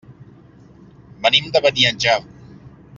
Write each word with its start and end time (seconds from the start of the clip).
Venim 1.27 1.53
de 1.57 1.63
Beniatjar. 1.67 2.19